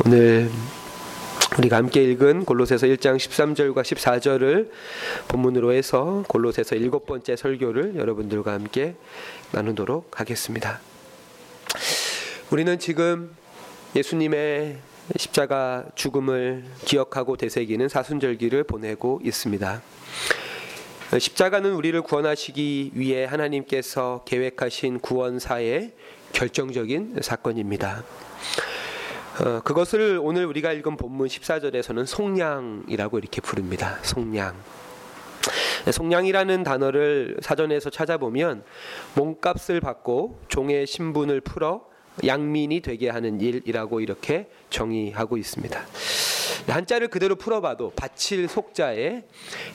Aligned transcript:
오늘 0.00 0.50
우리가 1.58 1.76
함께 1.76 2.02
읽은 2.02 2.46
골로새서 2.46 2.86
1장 2.86 3.16
13절과 3.16 3.82
14절을 3.82 4.70
본문으로 5.28 5.72
해서 5.72 6.24
골로새서 6.28 6.76
일곱 6.76 7.04
번째 7.04 7.36
설교를 7.36 7.96
여러분들과 7.96 8.54
함께 8.54 8.94
나누도록 9.52 10.18
하겠습니다. 10.18 10.80
우리는 12.50 12.78
지금 12.78 13.34
예수님의 13.94 14.78
십자가 15.16 15.84
죽음을 15.94 16.64
기억하고 16.86 17.36
되새기는 17.36 17.88
사순절기를 17.88 18.64
보내고 18.64 19.20
있습니다. 19.22 19.82
십자가는 21.18 21.70
우리를 21.70 22.00
구원하시기 22.00 22.92
위해 22.94 23.26
하나님께서 23.26 24.22
계획하신 24.24 25.00
구원사의 25.00 25.92
결정적인 26.32 27.18
사건입니다. 27.20 28.04
어, 29.40 29.60
그것을 29.64 30.20
오늘 30.22 30.44
우리가 30.44 30.72
읽은 30.72 30.98
본문 30.98 31.26
14절에서는 31.26 32.04
속량이라고 32.04 33.18
이렇게 33.18 33.40
부릅니다. 33.40 33.98
속량. 34.02 34.54
속량이라는 35.90 36.62
단어를 36.62 37.38
사전에서 37.40 37.88
찾아보면 37.88 38.62
몸값을 39.14 39.80
받고 39.80 40.38
종의 40.48 40.86
신분을 40.86 41.40
풀어 41.40 41.86
양민이 42.26 42.80
되게 42.82 43.08
하는 43.08 43.40
일이라고 43.40 44.00
이렇게 44.00 44.50
정의하고 44.68 45.38
있습니다. 45.38 45.80
한자를 46.68 47.08
그대로 47.08 47.34
풀어봐도 47.34 47.92
바칠 47.96 48.46
속자에 48.48 49.24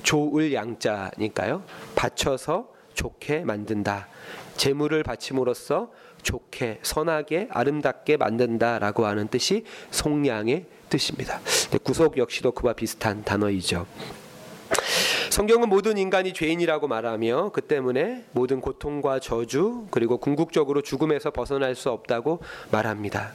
조을 0.03 0.53
양자니까요. 0.53 1.63
받쳐서 1.95 2.69
좋게 2.93 3.39
만든다. 3.39 4.07
재물을 4.55 5.01
바침으로써 5.03 5.91
좋게 6.27 6.79
선하게 6.81 7.47
아름답게 7.51 8.17
만든다라고 8.17 9.05
하는 9.05 9.29
뜻이 9.29 9.63
속량의 9.91 10.65
뜻입니다. 10.89 11.39
구속 11.83 12.17
역시도 12.17 12.51
그와 12.51 12.73
비슷한 12.73 13.23
단어이죠. 13.23 13.87
성경은 15.29 15.69
모든 15.69 15.97
인간이 15.97 16.33
죄인이라고 16.33 16.89
말하며 16.89 17.51
그 17.53 17.61
때문에 17.61 18.25
모든 18.33 18.59
고통과 18.59 19.19
저주 19.19 19.87
그리고 19.89 20.17
궁극적으로 20.17 20.81
죽음에서 20.81 21.31
벗어날 21.31 21.75
수 21.75 21.91
없다고 21.91 22.41
말합니다. 22.71 23.31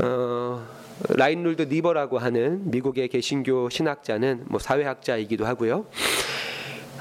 어, 0.00 0.64
라인룰드 1.08 1.62
니버라고 1.62 2.18
하는 2.18 2.70
미국의 2.70 3.08
개신교 3.08 3.68
신학자는 3.70 4.44
뭐 4.46 4.60
사회학자이기도 4.60 5.44
하고요. 5.44 5.86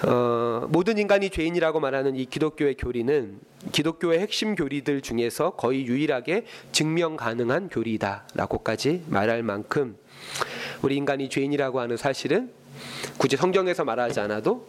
어, 0.06 0.68
모든 0.70 0.98
인간이 0.98 1.30
죄인이라고 1.30 1.80
말하는 1.80 2.16
이 2.16 2.26
기독교의 2.26 2.76
교리는 2.76 3.40
기독교의 3.72 4.20
핵심 4.20 4.56
교리들 4.56 5.02
중에서 5.02 5.52
거의 5.52 5.86
유일하게 5.86 6.46
증명 6.74 7.16
가능한 7.16 7.70
교리다라고까지 7.70 9.04
말할 9.08 9.44
만큼 9.44 9.96
우리 10.82 10.98
인간이 10.98 11.30
죄인이라고 11.30 11.80
하는 11.80 11.96
사실은 11.96 12.52
굳이 13.18 13.38
성경에서 13.38 13.86
말하지 13.86 14.20
않아도 14.20 14.68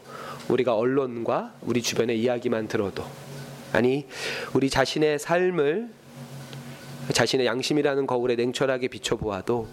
우리가 0.49 0.77
언론과 0.77 1.55
우리 1.63 1.83
주변의 1.83 2.21
이야기만 2.21 2.69
들어도 2.69 3.05
아니 3.73 4.07
우리 4.53 4.71
자신의 4.71 5.19
삶을 5.19 5.89
자신의 7.13 7.47
양심이라는 7.47 8.07
거울에 8.07 8.37
냉철하게 8.37 8.87
비춰보아도 8.87 9.67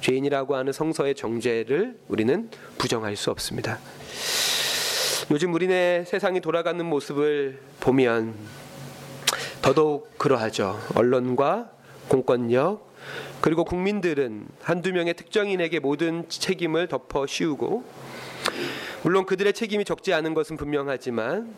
죄인이라고 0.00 0.56
하는 0.56 0.72
성서의 0.72 1.14
정죄를 1.14 1.96
우리는 2.08 2.50
부정할 2.76 3.14
수 3.16 3.30
없습니다. 3.30 3.78
요즘 5.30 5.54
우리네 5.54 6.06
세상이 6.08 6.40
돌아가는 6.40 6.84
모습을 6.84 7.60
보면 7.78 8.34
더더욱 9.62 10.18
그러하죠. 10.18 10.80
언론과 10.96 11.70
공권력 12.08 12.90
그리고 13.40 13.64
국민들은 13.64 14.48
한두 14.60 14.92
명의 14.92 15.14
특정인에게 15.14 15.78
모든 15.78 16.28
책임을 16.28 16.88
덮어 16.88 17.28
씌우고 17.28 17.84
물론 19.04 19.24
그들의 19.24 19.52
책임이 19.52 19.84
적지 19.84 20.12
않은 20.14 20.34
것은 20.34 20.56
분명하지만 20.56 21.54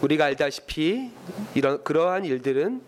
우리가 0.00 0.24
알다시피 0.24 1.12
이런 1.54 1.84
그러한 1.84 2.24
일들은 2.24 2.82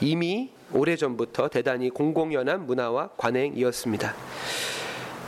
이미 0.00 0.50
오래전부터 0.72 1.50
대단히 1.50 1.90
공공연한 1.90 2.66
문화와 2.66 3.10
관행이었습니다. 3.16 4.12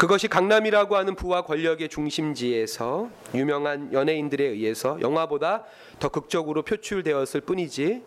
그것이 0.02 0.26
강남이라고 0.26 0.96
하는 0.96 1.14
부와 1.14 1.42
권력의 1.42 1.88
중심지에서 1.88 3.08
유명한 3.36 3.92
연예인들에 3.92 4.42
의해서 4.42 5.00
영화보다 5.00 5.62
더 6.00 6.08
극적으로 6.08 6.62
표출되었을 6.62 7.42
뿐이지 7.42 8.02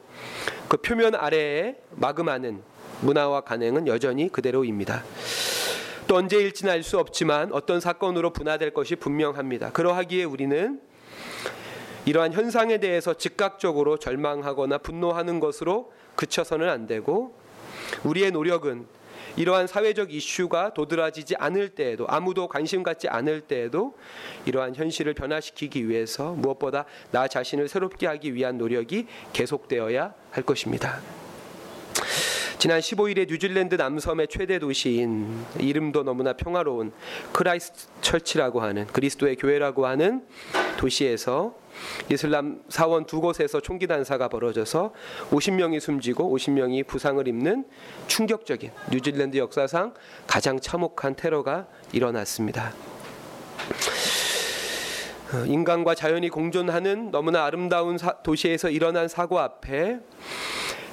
그 0.67 0.75
표면 0.75 1.15
아래에 1.15 1.77
마그마는 1.91 2.61
문화와 2.99 3.45
간행은 3.45 3.87
여전히 3.87 4.29
그대로입니다. 4.29 5.05
또 6.05 6.17
언제일지는 6.17 6.73
알 6.73 6.83
수 6.83 6.99
없지만 6.99 7.53
어떤 7.53 7.79
사건으로 7.79 8.33
분화될 8.33 8.73
것이 8.73 8.97
분명합니다. 8.97 9.71
그러하기에 9.71 10.25
우리는 10.25 10.81
이러한 12.03 12.33
현상에 12.33 12.77
대해서 12.77 13.13
즉각적으로 13.13 13.99
절망하거나 13.99 14.79
분노하는 14.79 15.39
것으로 15.39 15.93
그쳐서는 16.17 16.67
안 16.67 16.87
되고 16.87 17.37
우리의 18.03 18.31
노력은 18.31 18.85
이러한 19.35 19.67
사회적 19.67 20.13
이슈가 20.13 20.73
도드라지지 20.73 21.35
않을 21.37 21.69
때에도 21.69 22.05
아무도 22.07 22.47
관심 22.47 22.83
갖지 22.83 23.07
않을 23.07 23.41
때에도 23.41 23.95
이러한 24.45 24.75
현실을 24.75 25.13
변화시키기 25.13 25.87
위해서 25.89 26.31
무엇보다 26.33 26.85
나 27.11 27.27
자신을 27.27 27.67
새롭게 27.67 28.07
하기 28.07 28.33
위한 28.33 28.57
노력이 28.57 29.07
계속되어야 29.33 30.13
할 30.31 30.43
것입니다. 30.43 30.99
지난 32.57 32.79
15일에 32.79 33.27
뉴질랜드 33.27 33.75
남섬의 33.75 34.27
최대 34.27 34.57
도시인 34.57 35.45
이름도 35.59 36.03
너무나 36.03 36.33
평화로운 36.33 36.93
크라이스트처치라고 37.31 38.61
하는 38.61 38.87
그리스도의 38.87 39.35
교회라고 39.35 39.85
하는 39.85 40.25
도시에서 40.77 41.55
이슬람 42.11 42.61
사원 42.69 43.05
두 43.05 43.21
곳에서 43.21 43.59
총기 43.59 43.87
난사가 43.87 44.29
벌어져서 44.29 44.93
50명이 45.31 45.79
숨지고 45.79 46.35
50명이 46.35 46.87
부상을 46.87 47.27
입는 47.27 47.65
충격적인 48.07 48.71
뉴질랜드 48.91 49.37
역사상 49.37 49.93
가장 50.27 50.59
참혹한 50.59 51.15
테러가 51.15 51.67
일어났습니다. 51.91 52.73
어, 55.33 55.45
인간과 55.45 55.95
자연이 55.95 56.29
공존하는 56.29 57.11
너무나 57.11 57.45
아름다운 57.45 57.97
도시에서 58.23 58.69
일어난 58.69 59.07
사고 59.07 59.39
앞에 59.39 59.99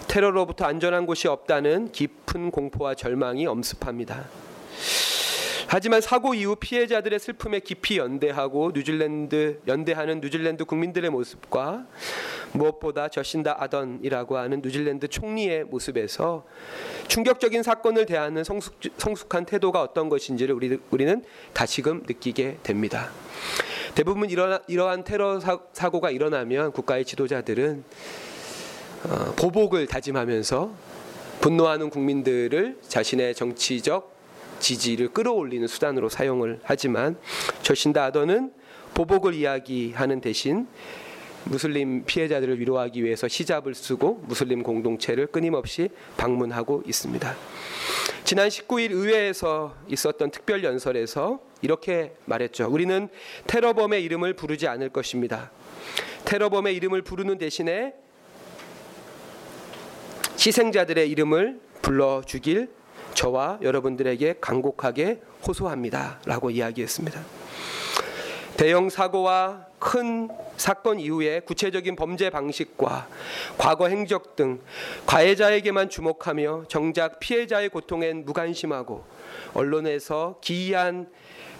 테러로부터 0.09 0.65
안전한 0.65 1.06
곳이 1.06 1.28
없다는 1.28 1.92
깊은 1.92 2.50
공포와 2.50 2.94
절망이 2.94 3.47
엄습합니다. 3.47 4.25
하지만 5.75 6.03
사고 6.03 6.34
이후 6.34 6.55
피해자들의 6.55 7.19
슬픔에 7.19 7.59
깊이 7.59 7.97
연대하고 7.97 8.72
뉴질랜드 8.75 9.60
연대하는 9.66 10.21
뉴질랜드 10.21 10.66
국민들의 10.66 11.09
모습과 11.09 11.87
무엇보다 12.53 13.09
저신다 13.09 13.56
아던이라고 13.59 14.37
하는 14.37 14.60
뉴질랜드 14.62 15.09
총리의 15.09 15.65
모습에서 15.65 16.44
충격적인 17.09 17.62
사건을 17.62 18.05
대하는 18.05 18.44
성숙, 18.44 18.75
성숙한 18.99 19.47
태도가 19.47 19.81
어떤 19.81 20.10
것인지를 20.10 20.55
우리, 20.55 20.78
우리는 20.91 21.25
다시금 21.55 22.03
느끼게 22.06 22.59
됩니다. 22.62 23.09
대부분 23.94 24.28
이러, 24.28 24.60
이러한 24.66 25.04
테러 25.04 25.41
사, 25.41 25.89
고가 25.89 26.10
일어나면 26.10 26.72
국가의 26.72 27.06
지도자들은 27.06 27.83
어, 29.04 29.34
보복을 29.37 29.87
다짐하면서 29.87 30.71
분노하는 31.41 31.89
국민들을 31.89 32.77
자신의 32.87 33.34
정치적 33.34 34.11
지지를 34.62 35.08
끌어올리는 35.08 35.66
수단으로 35.66 36.08
사용을 36.08 36.60
하지만 36.62 37.18
저신다 37.62 38.04
아더는 38.04 38.52
보복을 38.94 39.34
이야기하는 39.34 40.20
대신 40.20 40.66
무슬림 41.44 42.04
피해자들을 42.04 42.60
위로하기 42.60 43.02
위해서 43.02 43.26
시잡을 43.26 43.74
쓰고 43.74 44.22
무슬림 44.26 44.62
공동체를 44.62 45.26
끊임없이 45.26 45.88
방문하고 46.16 46.84
있습니다. 46.86 47.34
지난 48.22 48.48
19일 48.48 48.92
의회에서 48.92 49.74
있었던 49.88 50.30
특별 50.30 50.62
연설에서 50.62 51.41
이렇게 51.60 52.15
말했죠. 52.26 52.68
우리는 52.70 53.08
테러범의 53.48 54.04
이름을 54.04 54.34
부르지 54.34 54.68
않을 54.68 54.91
것입니다. 54.91 55.50
테러범의 56.24 56.76
이름을 56.76 57.03
부르는 57.03 57.38
대신에 57.38 57.94
희생자들의 60.38 61.10
이름을 61.10 61.60
불러 61.82 62.22
주길 62.24 62.68
저와 63.14 63.59
여러분들에게 63.62 64.36
간곡하게 64.41 65.20
호소합니다. 65.47 66.20
라고 66.24 66.50
이야기했습니다. 66.50 67.20
대형 68.56 68.91
사고와 68.91 69.66
큰 69.78 70.28
사건 70.56 71.00
이후에 71.00 71.41
구체적인 71.41 71.97
범죄 71.97 72.30
방식과 72.30 73.09
과거 73.59 73.88
행적 73.88 74.36
등 74.36 74.60
가해자에게만 75.06 75.88
주목하며 75.88 76.64
정작 76.68 77.18
피해자의 77.18 77.70
고통엔 77.70 78.24
무관심하고 78.24 79.04
언론에서 79.54 80.36
기이한 80.41 81.08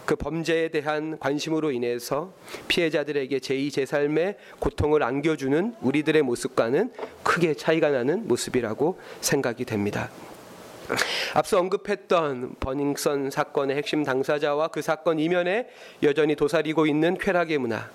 그 0.05 0.17
범죄에 0.17 0.69
대한 0.69 1.19
관심으로 1.19 1.71
인해서 1.71 2.33
피해자들에게 2.69 3.39
제2, 3.39 3.69
제3의 3.69 4.37
고통을 4.59 5.03
안겨주는 5.03 5.77
우리들의 5.81 6.23
모습과는 6.23 6.93
크게 7.23 7.55
차이가 7.55 7.91
나는 7.91 8.27
모습이라고 8.27 8.99
생각이 9.21 9.65
됩니다. 9.65 10.11
앞서 11.35 11.59
언급했던 11.59 12.57
버닝썬 12.61 13.31
사건의 13.31 13.77
핵심 13.77 14.05
당사자와 14.05 14.69
그 14.69 14.83
사건 14.83 15.19
이면에 15.19 15.69
여전히 16.03 16.35
도사리고 16.35 16.87
있는 16.87 17.17
쾌락의 17.19 17.59
문화 17.59 17.91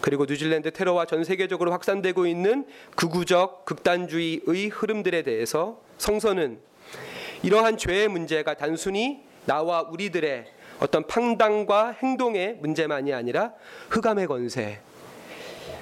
그리고 0.00 0.24
뉴질랜드 0.24 0.72
테러와 0.72 1.04
전 1.06 1.24
세계적으로 1.24 1.72
확산되고 1.72 2.26
있는 2.26 2.66
극우적 2.96 3.64
극단주의의 3.66 4.68
흐름들에 4.68 5.22
대해서 5.22 5.80
성서는 5.98 6.58
이러한 7.42 7.76
죄의 7.76 8.08
문제가 8.08 8.54
단순히 8.54 9.22
나와 9.44 9.82
우리들의 9.82 10.46
어떤 10.80 11.06
판단과 11.06 11.92
행동의 12.02 12.56
문제만이 12.60 13.12
아니라 13.12 13.52
흑암의 13.90 14.26
권세, 14.26 14.80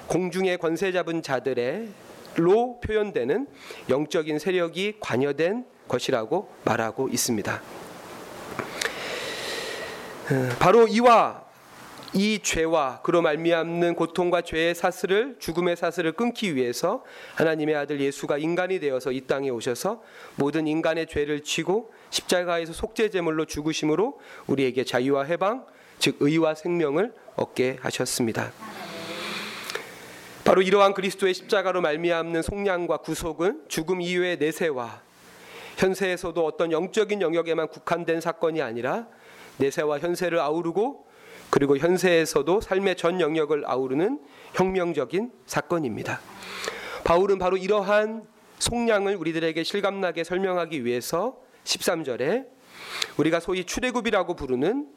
공중의 0.07 0.57
권세 0.57 0.91
잡은 0.91 1.21
자들의로 1.21 2.81
표현되는 2.81 3.47
영적인 3.89 4.39
세력이 4.39 4.95
관여된 4.99 5.65
것이라고 5.89 6.49
말하고 6.63 7.09
있습니다. 7.09 7.61
어, 10.31 10.49
바로 10.59 10.87
이와 10.87 11.49
이 12.13 12.39
죄와 12.41 13.01
그로 13.03 13.21
말미암는 13.21 13.95
고통과 13.95 14.41
죄의 14.41 14.73
사슬을 14.73 15.35
죽음의 15.39 15.75
사슬을 15.75 16.13
끊기 16.13 16.55
위해서 16.55 17.03
하나님의 17.35 17.75
아들 17.75 17.99
예수가 17.99 18.37
인간이 18.37 18.79
되어서 18.79 19.11
이 19.11 19.21
땅에 19.21 19.49
오셔서 19.49 20.01
모든 20.35 20.65
인간의 20.65 21.07
죄를 21.07 21.43
지고 21.43 21.91
십자가에서 22.09 22.73
속죄 22.73 23.09
제물로 23.09 23.45
죽으심으로 23.45 24.19
우리에게 24.47 24.85
자유와 24.85 25.25
해방 25.25 25.65
즉 25.99 26.17
의와 26.19 26.55
생명을 26.55 27.13
얻게 27.35 27.77
하셨습니다. 27.81 28.51
바로 30.43 30.63
이러한 30.63 30.95
그리스도의 30.95 31.35
십자가로 31.35 31.81
말미암는 31.81 32.41
속량과 32.41 32.97
구속은 32.97 33.65
죽음 33.67 34.01
이후의 34.01 34.37
내세와 34.37 35.01
현세에서도 35.79 36.45
어떤 36.45 36.73
영적인 36.73 37.21
영역에만 37.21 37.69
국한된 37.69 38.19
사건이 38.19 38.61
아니라 38.61 39.07
내세와 39.57 39.99
현세를 39.99 40.39
아우르고 40.39 41.07
그리고 41.49 41.77
현세에서도 41.77 42.61
삶의 42.61 42.97
전 42.97 43.21
영역을 43.21 43.63
아우르는 43.65 44.19
혁명적인 44.53 45.31
사건입니다. 45.45 46.19
바울은 47.05 47.39
바로 47.39 47.55
이러한 47.55 48.23
속량을 48.59 49.15
우리들에게 49.15 49.63
실감나게 49.63 50.25
설명하기 50.25 50.83
위해서 50.83 51.39
13절에 51.63 52.47
우리가 53.17 53.39
소위 53.39 53.63
출애굽이라고 53.63 54.35
부르는 54.35 54.89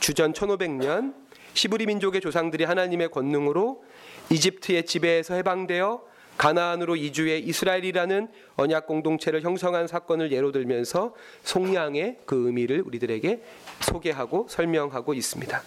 주전 0.00 0.32
1500년 0.32 1.14
시브리 1.54 1.86
민족의 1.86 2.20
조상들이 2.20 2.64
하나님의 2.64 3.10
권능으로 3.10 3.84
이집트의 4.30 4.86
지배에서 4.86 5.34
해방되어 5.34 6.09
가나안으로 6.40 6.96
이주해 6.96 7.36
이스라엘이라는 7.38 8.28
언약 8.56 8.86
공동체를 8.86 9.42
형성한 9.42 9.86
사건을 9.86 10.32
예로 10.32 10.52
들면서 10.52 11.14
속량의 11.42 12.20
그 12.24 12.46
의미를 12.46 12.80
우리들에게 12.80 13.42
소개하고 13.80 14.46
설명하고 14.48 15.12
있습니다. 15.12 15.62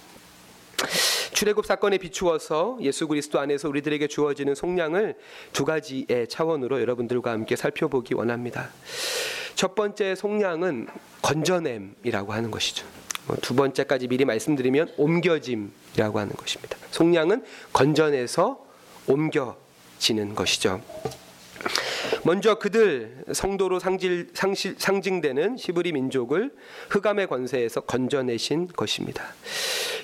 출애굽 1.33 1.67
사건에 1.67 1.99
비추어서 1.99 2.79
예수 2.81 3.07
그리스도 3.07 3.39
안에서 3.39 3.69
우리들에게 3.69 4.07
주어지는 4.07 4.55
속량을 4.55 5.15
두 5.51 5.63
가지의 5.63 6.27
차원으로 6.27 6.81
여러분들과 6.81 7.31
함께 7.31 7.55
살펴보기 7.55 8.15
원합니다. 8.15 8.71
첫 9.53 9.75
번째 9.75 10.15
속량은 10.15 10.87
건져냄이라고 11.21 12.33
하는 12.33 12.49
것이죠. 12.49 12.87
뭐두 13.27 13.53
번째까지 13.53 14.07
미리 14.07 14.25
말씀드리면 14.25 14.93
옮겨짐이라고 14.97 16.17
하는 16.17 16.35
것입니다. 16.35 16.77
속량은 16.89 17.43
건져내서 17.73 18.65
옮겨 19.05 19.62
지는 20.03 20.35
것이죠. 20.35 20.81
먼저 22.25 22.55
그들 22.55 23.23
성도로 23.31 23.79
상질, 23.79 24.29
상실, 24.33 24.75
상징되는 24.77 25.55
시브리 25.57 25.93
민족을 25.93 26.51
흑암의 26.89 27.27
권세에서 27.27 27.81
건져내신 27.81 28.67
것입니다. 28.67 29.23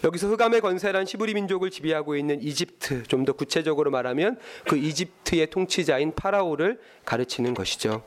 여기서 0.05 0.27
흑암의 0.29 0.61
권세란 0.61 1.05
시브리 1.05 1.33
민족을 1.33 1.69
지배하고 1.69 2.15
있는 2.15 2.41
이집트, 2.41 3.03
좀 3.03 3.25
더 3.25 3.33
구체적으로 3.33 3.91
말하면 3.91 4.37
그 4.65 4.77
이집트의 4.77 5.49
통치자인 5.49 6.13
파라오를 6.15 6.79
가르치는 7.03 7.53
것이죠. 7.53 8.01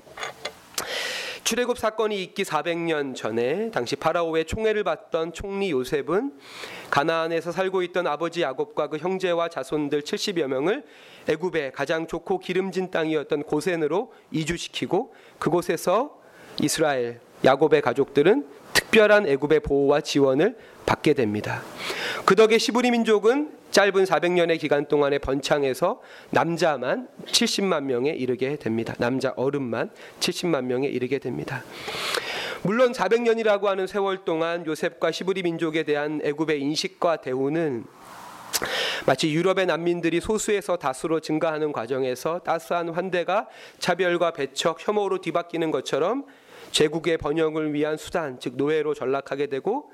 출애굽 1.44 1.77
사건이 1.77 2.23
있기 2.23 2.44
400년 2.44 3.17
전에 3.17 3.71
당시 3.73 3.97
파라오의 3.97 4.44
총애를 4.44 4.85
받던 4.85 5.33
총리 5.33 5.73
요셉은 5.73 6.33
가나안에서 6.91 7.50
살고 7.50 7.83
있던 7.83 8.06
아버지 8.06 8.43
야곱과 8.43 8.89
그 8.89 8.99
형제와 8.99 9.49
자손들 9.49 10.03
70여 10.03 10.47
명을 10.47 10.85
애굽의 11.29 11.73
가장 11.73 12.06
좋고 12.06 12.39
기름진 12.39 12.91
땅이었던 12.91 13.43
고센으로 13.43 14.12
이주시키고 14.31 15.15
그곳에서 15.39 16.21
이스라엘 16.61 17.21
야곱의 17.44 17.83
가족들은 17.83 18.47
특별한 18.73 19.27
애굽의 19.27 19.61
보호와 19.61 20.00
지원을 20.00 20.56
받게 20.87 21.15
됩니다. 21.15 21.62
그 22.25 22.37
덕에 22.37 22.59
시브리 22.59 22.91
민족은 22.93 23.62
짧은 23.72 24.04
400년의 24.04 24.60
기간 24.60 24.86
동안에 24.86 25.19
번창해서 25.19 26.00
남자만 26.30 27.08
70만 27.26 27.84
명에 27.84 28.10
이르게 28.10 28.56
됩니다. 28.56 28.94
남자 28.98 29.32
어른만 29.34 29.90
70만 30.20 30.64
명에 30.64 30.88
이르게 30.88 31.19
됩니다. 31.19 31.64
물론 32.62 32.92
400년이라고 32.92 33.64
하는 33.64 33.86
세월 33.86 34.24
동안 34.24 34.64
요셉과 34.66 35.10
시브리 35.10 35.42
민족에 35.42 35.82
대한 35.84 36.20
애굽의 36.22 36.60
인식과 36.60 37.16
대우는 37.22 37.84
마치 39.06 39.32
유럽의 39.32 39.66
난민들이 39.66 40.20
소수에서 40.20 40.76
다수로 40.76 41.20
증가하는 41.20 41.72
과정에서 41.72 42.40
따스한 42.40 42.90
환대가 42.90 43.48
차별과 43.78 44.32
배척, 44.32 44.86
혐오로 44.86 45.19
뒤바뀌는 45.22 45.70
것처럼 45.70 46.26
제국의 46.70 47.19
번영을 47.19 47.72
위한 47.72 47.96
수단, 47.96 48.38
즉 48.38 48.56
노예로 48.56 48.94
전락하게 48.94 49.46
되고 49.46 49.90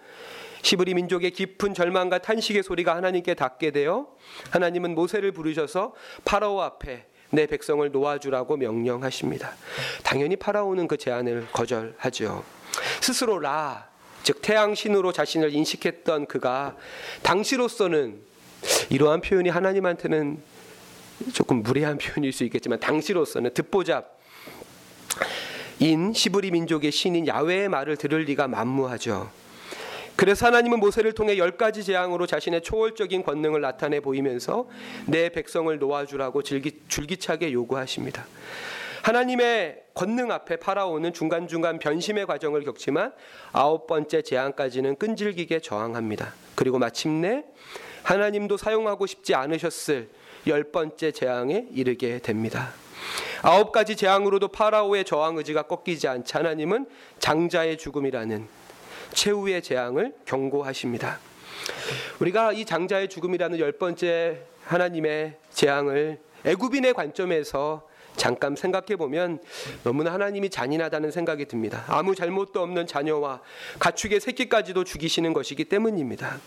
시브리 0.62 0.94
민족의 0.94 1.30
깊은 1.30 1.74
절망과 1.74 2.18
탄식의 2.18 2.62
소리가 2.62 2.96
하나님께 2.96 3.34
닿게 3.34 3.70
되어 3.70 4.08
하나님은 4.50 4.94
모세를 4.94 5.32
부르셔서 5.32 5.94
파라오 6.24 6.60
앞에 6.62 7.06
내 7.30 7.46
백성을 7.46 7.88
놓아주라고 7.90 8.56
명령하십니다. 8.56 9.54
당연히 10.02 10.36
파라오는 10.36 10.88
그 10.88 10.96
제안을 10.96 11.48
거절하죠. 11.52 12.42
스스로 13.00 13.38
라, 13.38 13.88
즉 14.22 14.40
태양 14.42 14.74
신으로 14.74 15.12
자신을 15.12 15.54
인식했던 15.54 16.26
그가 16.26 16.76
당시로서는 17.22 18.20
이러한 18.90 19.20
표현이 19.20 19.50
하나님한테는 19.50 20.42
조금 21.32 21.62
무례한 21.62 21.98
표현일 21.98 22.32
수 22.32 22.44
있겠지만 22.44 22.80
당시로서는 22.80 23.54
듣보잡 23.54 24.18
인 25.80 26.12
시브리 26.12 26.50
민족의 26.50 26.90
신인 26.90 27.26
야훼의 27.26 27.68
말을 27.68 27.96
들을 27.96 28.20
리가 28.22 28.48
만무하죠. 28.48 29.30
그래서 30.18 30.46
하나님은 30.46 30.80
모세를 30.80 31.12
통해 31.12 31.38
열 31.38 31.52
가지 31.52 31.84
재앙으로 31.84 32.26
자신의 32.26 32.62
초월적인 32.62 33.22
권능을 33.22 33.60
나타내 33.60 34.00
보이면서 34.00 34.68
내 35.06 35.28
백성을 35.28 35.78
놓아주라고 35.78 36.42
줄기, 36.42 36.80
줄기차게 36.88 37.52
요구하십니다. 37.52 38.26
하나님의 39.02 39.80
권능 39.94 40.32
앞에 40.32 40.56
파라오는 40.56 41.12
중간중간 41.12 41.78
변심의 41.78 42.26
과정을 42.26 42.64
겪지만 42.64 43.12
아홉 43.52 43.86
번째 43.86 44.22
재앙까지는 44.22 44.96
끈질기게 44.96 45.60
저항합니다. 45.60 46.34
그리고 46.56 46.80
마침내 46.80 47.44
하나님도 48.02 48.56
사용하고 48.56 49.06
싶지 49.06 49.36
않으셨을 49.36 50.08
열 50.48 50.64
번째 50.64 51.12
재앙에 51.12 51.68
이르게 51.70 52.18
됩니다. 52.18 52.72
아홉 53.42 53.70
가지 53.70 53.94
재앙으로도 53.94 54.48
파라오의 54.48 55.04
저항 55.04 55.36
의지가 55.36 55.62
꺾이지 55.62 56.08
않자 56.08 56.40
하나님은 56.40 56.86
장자의 57.20 57.78
죽음이라는 57.78 58.57
최후의 59.12 59.62
재앙을 59.62 60.14
경고하십니다. 60.24 61.18
우리가 62.20 62.52
이 62.52 62.64
장자의 62.64 63.08
죽음이라는 63.08 63.58
열 63.58 63.72
번째 63.72 64.42
하나님의 64.64 65.36
재앙을 65.50 66.18
애굽인의 66.44 66.94
관점에서 66.94 67.86
잠깐 68.16 68.56
생각해 68.56 68.96
보면 68.96 69.38
너무나 69.84 70.12
하나님이 70.12 70.50
잔인하다는 70.50 71.10
생각이 71.10 71.46
듭니다. 71.46 71.84
아무 71.86 72.14
잘못도 72.14 72.60
없는 72.60 72.86
자녀와 72.86 73.40
가축의 73.78 74.20
새끼까지도 74.20 74.84
죽이시는 74.84 75.32
것이기 75.32 75.64
때문입니다. 75.66 76.38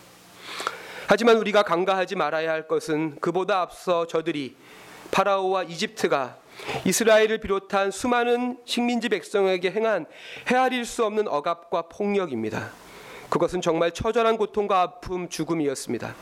하지만 1.08 1.38
우리가 1.38 1.62
간과하지 1.62 2.16
말아야 2.16 2.50
할 2.50 2.68
것은 2.68 3.16
그보다 3.20 3.60
앞서 3.60 4.06
저들이 4.06 4.56
파라오와 5.10 5.64
이집트가 5.64 6.41
이스라엘을 6.84 7.38
비롯한 7.38 7.90
수많은 7.90 8.58
식민지 8.64 9.08
백성에게 9.08 9.70
행한 9.70 10.06
헤아릴 10.50 10.84
수 10.84 11.04
없는 11.04 11.28
억압과 11.28 11.82
폭력입니다. 11.82 12.70
그것은 13.28 13.60
정말 13.60 13.92
처절한 13.92 14.36
고통과 14.36 14.82
아픔, 14.82 15.28
죽음이었습니다. 15.28 16.14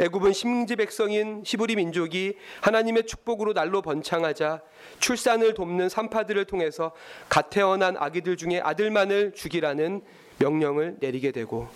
애굽은 0.00 0.32
식민지 0.32 0.74
백성인 0.74 1.42
시브리 1.44 1.76
민족이 1.76 2.36
하나님의 2.62 3.06
축복으로 3.06 3.52
날로 3.52 3.80
번창하자 3.80 4.60
출산을 4.98 5.54
돕는 5.54 5.88
산파들을 5.88 6.44
통해서 6.46 6.90
갓 7.28 7.50
태어난 7.50 7.96
아기들 7.96 8.36
중에 8.36 8.60
아들만을 8.60 9.34
죽이라는 9.34 10.02
명령을 10.38 10.96
내리게 10.98 11.30
되고 11.30 11.68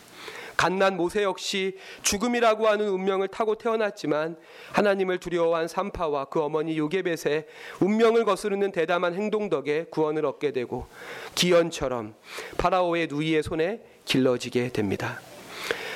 갓난 0.58 0.96
모세 0.96 1.22
역시 1.22 1.78
죽음이라고 2.02 2.66
하는 2.66 2.88
운명을 2.88 3.28
타고 3.28 3.54
태어났지만 3.54 4.36
하나님을 4.72 5.18
두려워한 5.18 5.68
삼파와 5.68 6.26
그 6.26 6.42
어머니 6.42 6.76
요게벳의 6.76 7.46
운명을 7.80 8.24
거스르는 8.24 8.72
대담한 8.72 9.14
행동 9.14 9.48
덕에 9.48 9.86
구원을 9.88 10.26
얻게 10.26 10.50
되고 10.50 10.86
기연처럼 11.36 12.16
파라오의 12.58 13.06
누이의 13.06 13.44
손에 13.44 13.80
길러지게 14.04 14.70
됩니다. 14.70 15.20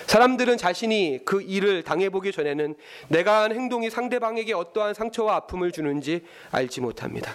사람들은 0.07 0.59
자신이 0.59 1.21
그 1.25 1.43
일을 1.43 1.83
당해보기 1.83 2.31
전에는 2.31 2.77
내가 3.09 3.43
한 3.43 3.53
행동이 3.53 3.91
상대방에게 3.91 4.55
어떠한 4.55 4.95
상처와 4.95 5.35
아픔을 5.37 5.73
주는지 5.73 6.25
알지 6.53 6.83
못합니다. 6.83 7.33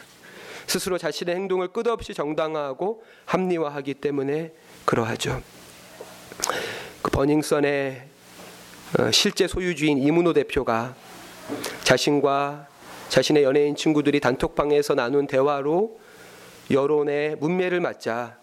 스스로 0.65 0.97
자신의 0.97 1.35
행동을 1.35 1.69
끝없이 1.69 2.13
정당화하고 2.13 3.03
합리화하기 3.25 3.95
때문에 3.95 4.53
그러하죠. 4.85 5.41
그 7.01 7.11
버닝썬의 7.11 8.07
어, 8.99 9.11
실제 9.11 9.47
소유주인 9.47 9.97
이문호 9.97 10.33
대표가 10.33 10.95
자신과 11.83 12.67
자신의 13.09 13.43
연예인 13.43 13.75
친구들이 13.75 14.19
단톡방에서 14.19 14.95
나눈 14.95 15.27
대화로 15.27 15.99
여론의 16.71 17.37
문매를 17.37 17.79
맞자 17.79 18.37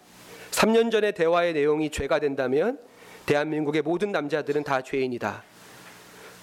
3년 0.51 0.91
전의 0.91 1.13
대화의 1.13 1.53
내용이 1.53 1.89
죄가 1.89 2.19
된다면 2.19 2.79
대한민국의 3.25 3.81
모든 3.81 4.11
남자들은 4.11 4.63
다 4.63 4.81
죄인이다. 4.81 5.43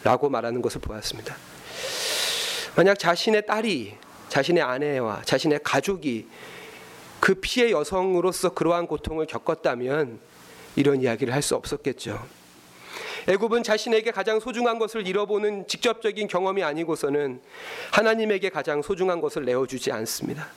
라고 0.04 0.28
말하는 0.28 0.60
것을 0.62 0.80
보았습니다. 0.80 1.36
만약 2.76 2.98
자신의 2.98 3.46
딸이 3.46 3.94
자신의 4.28 4.62
아내와 4.62 5.22
자신의 5.24 5.60
가족이 5.62 6.26
그 7.20 7.34
피해 7.34 7.70
여성으로서 7.70 8.50
그러한 8.50 8.86
고통을 8.86 9.26
겪었다면 9.26 10.18
이런 10.76 11.00
이야기를 11.02 11.32
할 11.34 11.42
수 11.42 11.56
없었겠죠. 11.56 12.24
애굽은 13.28 13.62
자신에게 13.62 14.10
가장 14.10 14.40
소중한 14.40 14.78
것을 14.78 15.06
잃어보는 15.06 15.68
직접적인 15.68 16.26
경험이 16.28 16.64
아니고서는 16.64 17.40
하나님에게 17.92 18.48
가장 18.48 18.82
소중한 18.82 19.20
것을 19.20 19.44
내어주지 19.44 19.92
않습니다. 19.92 20.48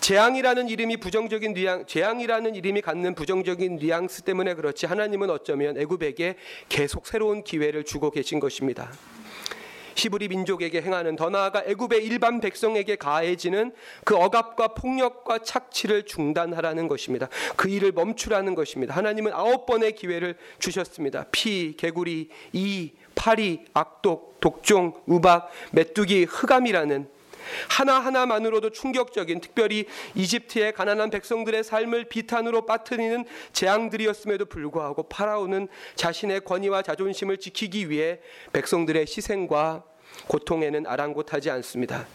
재앙이라는 0.00 0.68
이름이 0.68 0.96
부정적인 0.96 1.54
뉘앙, 1.54 1.86
재앙이라는 1.86 2.56
이름이 2.56 2.80
갖는 2.80 3.14
부정적인 3.14 3.76
뉘앙스 3.76 4.22
때문에 4.22 4.54
그렇지 4.54 4.86
하나님은 4.86 5.30
어쩌면 5.30 5.78
애굽에게 5.78 6.34
계속 6.68 7.06
새로운 7.06 7.44
기회를 7.44 7.84
주고 7.84 8.10
계신 8.10 8.40
것입니다. 8.40 8.90
히브리 9.96 10.28
민족에게 10.28 10.82
행하는 10.82 11.16
더 11.16 11.30
나아가 11.30 11.62
애굽의 11.66 12.04
일반 12.04 12.40
백성에게 12.40 12.96
가해지는 12.96 13.72
그 14.04 14.16
억압과 14.16 14.68
폭력과 14.68 15.38
착취를 15.38 16.04
중단하라는 16.04 16.88
것입니다. 16.88 17.28
그 17.56 17.68
일을 17.68 17.92
멈추라는 17.92 18.54
것입니다. 18.54 18.94
하나님은 18.94 19.32
아홉 19.32 19.66
번의 19.66 19.94
기회를 19.94 20.36
주셨습니다. 20.58 21.26
피, 21.30 21.74
개구리, 21.76 22.28
이, 22.52 22.92
파리, 23.14 23.64
악독, 23.72 24.40
독종, 24.40 24.94
우박, 25.06 25.50
메뚜기, 25.72 26.24
흑암이라는 26.24 27.08
하나하나만으로도 27.68 28.70
충격적인 28.70 29.40
특별히 29.40 29.86
이집트의 30.14 30.72
가난한 30.72 31.10
백성들의 31.10 31.64
삶을 31.64 32.04
비탄으로 32.04 32.66
빠뜨리는 32.66 33.24
재앙들이었음에도 33.52 34.46
불구하고 34.46 35.04
파라오는 35.04 35.68
자신의 35.94 36.42
권위와 36.42 36.82
자존심을 36.82 37.38
지키기 37.38 37.90
위해 37.90 38.20
백성들의 38.52 39.02
희생과 39.02 39.84
고통에는 40.28 40.86
아랑곳하지 40.86 41.50
않습니다. 41.50 42.06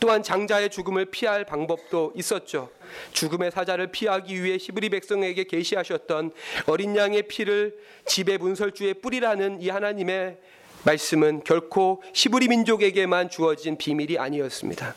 또한 0.00 0.22
장자의 0.22 0.70
죽음을 0.70 1.06
피할 1.06 1.44
방법도 1.44 2.12
있었죠. 2.16 2.70
죽음의 3.12 3.50
사자를 3.50 3.88
피하기 3.88 4.42
위해 4.42 4.56
히브리 4.60 4.90
백성에게 4.90 5.44
계시하셨던 5.44 6.32
어린 6.66 6.96
양의 6.96 7.22
피를 7.28 7.76
집의 8.06 8.38
문설주에 8.38 8.94
뿌리라는 8.94 9.60
이 9.60 9.68
하나님의 9.68 10.38
말씀은 10.84 11.42
결코 11.44 12.02
히브리 12.14 12.48
민족에게만 12.48 13.30
주어진 13.30 13.76
비밀이 13.76 14.18
아니었습니다. 14.18 14.94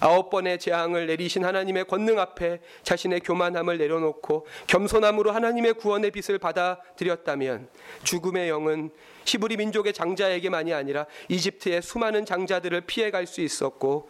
아홉 0.00 0.30
번의 0.30 0.58
재앙을 0.58 1.06
내리신 1.06 1.44
하나님의 1.44 1.86
권능 1.86 2.18
앞에 2.18 2.60
자신의 2.82 3.20
교만함을 3.20 3.78
내려놓고 3.78 4.46
겸손함으로 4.68 5.32
하나님의 5.32 5.74
구원의 5.74 6.12
빛을 6.12 6.38
받아들였다면 6.38 7.68
죽음의 8.04 8.48
영은 8.48 8.90
히브리 9.26 9.56
민족의 9.56 9.92
장자에게만이 9.92 10.72
아니라 10.72 11.06
이집트의 11.28 11.82
수많은 11.82 12.24
장자들을 12.24 12.82
피해갈 12.82 13.26
수 13.26 13.40
있었고 13.40 14.08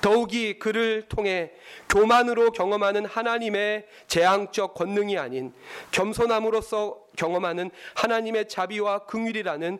더욱이 0.00 0.58
그를 0.58 1.06
통해 1.08 1.52
교만으로 1.88 2.52
경험하는 2.52 3.06
하나님의 3.06 3.86
재앙적 4.06 4.74
권능이 4.74 5.18
아닌 5.18 5.52
겸손함으로써 5.90 6.98
경험하는 7.16 7.70
하나님의 7.94 8.48
자비와 8.48 9.00
긍휼이라는 9.06 9.78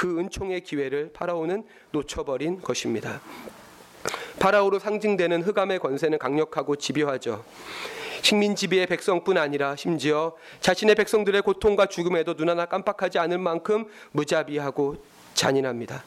그 0.00 0.18
은총의 0.18 0.62
기회를 0.62 1.10
파라오는 1.12 1.62
놓쳐버린 1.90 2.62
것입니다. 2.62 3.20
파라오로 4.38 4.78
상징되는 4.78 5.42
흑암의 5.42 5.78
권세는 5.78 6.16
강력하고 6.16 6.76
집요하죠. 6.76 7.44
식민 8.22 8.56
지배의 8.56 8.86
백성뿐 8.86 9.36
아니라 9.36 9.76
심지어 9.76 10.34
자신의 10.60 10.94
백성들의 10.94 11.42
고통과 11.42 11.84
죽음에도 11.84 12.32
눈 12.32 12.48
하나 12.48 12.64
깜빡하지 12.64 13.18
않을 13.18 13.36
만큼 13.36 13.88
무자비하고 14.12 14.96
잔인합니다. 15.34 16.02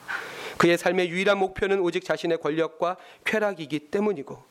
그의 0.58 0.76
삶의 0.80 1.10
유일한 1.10 1.38
목표는 1.38 1.80
오직 1.80 2.04
자신의 2.04 2.40
권력과 2.40 2.98
쾌락이기 3.26 3.92
때문이고 3.92 4.42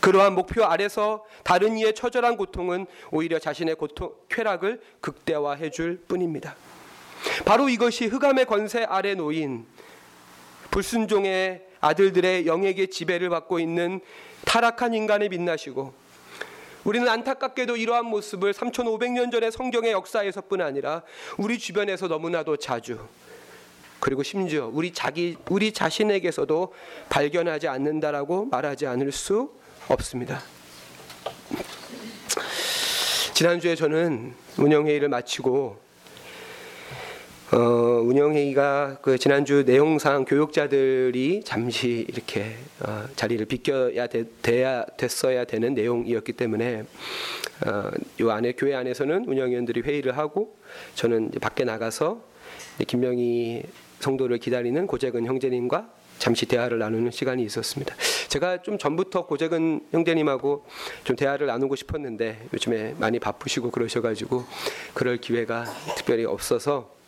그러한 0.00 0.34
목표 0.34 0.64
아래서 0.64 1.26
다른 1.44 1.76
이의 1.76 1.94
처절한 1.94 2.38
고통은 2.38 2.86
오히려 3.10 3.38
자신의 3.38 3.74
고통, 3.74 4.14
쾌락을 4.30 4.80
극대화해 5.02 5.68
줄 5.68 5.98
뿐입니다. 6.08 6.56
바로 7.44 7.68
이것이 7.68 8.06
흑암의 8.06 8.46
권세 8.46 8.84
아래 8.84 9.14
놓인 9.14 9.66
불순종의 10.70 11.66
아들들의 11.80 12.46
영에게 12.46 12.86
지배를 12.86 13.28
받고 13.28 13.58
있는 13.58 14.00
타락한 14.44 14.94
인간의 14.94 15.28
빛나시고 15.28 15.92
우리는 16.84 17.08
안타깝게도 17.08 17.76
이러한 17.76 18.06
모습을 18.06 18.52
3500년 18.52 19.30
전의 19.30 19.52
성경의 19.52 19.92
역사에서뿐 19.92 20.60
아니라 20.60 21.02
우리 21.36 21.58
주변에서 21.58 22.08
너무나도 22.08 22.56
자주 22.56 22.98
그리고 24.00 24.24
심지어 24.24 24.68
우리 24.72 24.92
자기 24.92 25.36
우리 25.48 25.72
자신에게서도 25.72 26.74
발견하지 27.08 27.68
않는다라고 27.68 28.46
말하지 28.46 28.88
않을 28.88 29.12
수 29.12 29.52
없습니다. 29.88 30.42
지난주에 33.34 33.76
저는 33.76 34.34
운영회의를 34.58 35.08
마치고 35.08 35.91
어, 37.54 38.00
운영회의가 38.02 39.00
그 39.02 39.18
지난주 39.18 39.62
내용상 39.66 40.24
교육자들이 40.24 41.42
잠시 41.44 42.06
이렇게 42.08 42.56
어, 42.80 43.04
자리를 43.14 43.44
비껴야 43.44 44.06
되, 44.06 44.24
돼야 44.40 44.86
됐어야 44.96 45.44
되는 45.44 45.74
내용이었기 45.74 46.32
때문에 46.32 46.84
어, 47.66 47.90
요 48.20 48.30
안에 48.30 48.52
교회 48.52 48.74
안에서는 48.74 49.26
운영위원들이 49.26 49.82
회의를 49.82 50.16
하고 50.16 50.56
저는 50.94 51.30
밖에 51.42 51.64
나가서 51.64 52.22
김명희 52.86 53.64
성도를 54.00 54.38
기다리는 54.38 54.86
고재근 54.86 55.26
형제님과 55.26 55.92
잠시 56.18 56.46
대화를 56.46 56.78
나누는 56.78 57.10
시간이 57.10 57.44
있었습니다. 57.44 57.94
제가 58.28 58.62
좀 58.62 58.78
전부터 58.78 59.26
고재근 59.26 59.88
형제님하고 59.90 60.64
좀 61.04 61.16
대화를 61.16 61.48
나누고 61.48 61.76
싶었는데 61.76 62.48
요즘에 62.54 62.94
많이 62.98 63.18
바쁘시고 63.18 63.70
그러셔가지고 63.70 64.42
그럴 64.94 65.18
기회가 65.18 65.66
특별히 65.96 66.24
없어서 66.24 67.01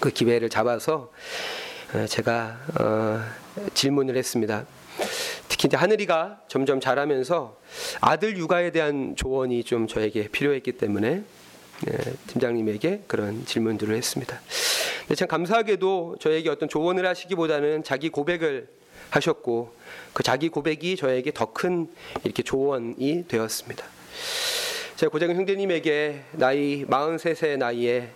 그 0.00 0.10
기회를 0.10 0.48
잡아서 0.48 1.10
어, 1.94 2.06
제가 2.06 2.58
어, 2.80 3.20
질문을 3.74 4.16
했습니다. 4.16 4.64
특히 5.48 5.66
이제 5.66 5.76
하늘이가 5.76 6.40
점점 6.48 6.80
자라면서 6.80 7.56
아들 8.00 8.36
육아에 8.36 8.70
대한 8.70 9.14
조언이 9.16 9.64
좀 9.64 9.86
저에게 9.86 10.28
필요했기 10.28 10.72
때문에 10.72 11.22
네, 11.84 11.98
팀장님에게 12.28 13.04
그런 13.06 13.44
질문들을 13.44 13.94
했습니다. 13.94 14.40
근데 15.00 15.14
참 15.14 15.28
감사하게도 15.28 16.16
저에게 16.20 16.48
어떤 16.48 16.68
조언을 16.68 17.06
하시기보다는 17.06 17.82
자기 17.84 18.08
고백을 18.08 18.68
하셨고 19.10 19.74
그 20.12 20.22
자기 20.22 20.48
고백이 20.48 20.96
저에게 20.96 21.32
더 21.32 21.52
큰 21.52 21.88
이렇게 22.24 22.42
조언이 22.42 23.26
되었습니다. 23.28 23.84
제가 24.96 25.10
고재근 25.10 25.36
형제님에게 25.36 26.22
나이 26.32 26.84
43세 26.86 27.58
나이에 27.58 28.08